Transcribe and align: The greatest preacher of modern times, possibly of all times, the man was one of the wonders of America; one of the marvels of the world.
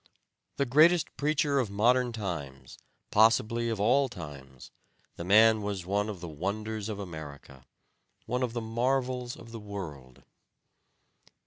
The 0.57 0.65
greatest 0.65 1.15
preacher 1.15 1.59
of 1.59 1.69
modern 1.69 2.11
times, 2.11 2.79
possibly 3.11 3.69
of 3.69 3.79
all 3.79 4.09
times, 4.09 4.71
the 5.15 5.23
man 5.23 5.61
was 5.61 5.85
one 5.85 6.09
of 6.09 6.21
the 6.21 6.27
wonders 6.27 6.89
of 6.89 6.97
America; 6.97 7.67
one 8.25 8.41
of 8.41 8.53
the 8.53 8.61
marvels 8.61 9.35
of 9.37 9.51
the 9.51 9.59
world. 9.59 10.23